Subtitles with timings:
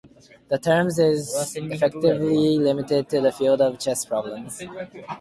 [0.47, 4.59] The term is effectively limited to the field of chess problems.